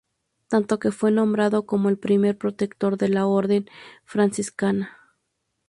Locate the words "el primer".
1.87-2.35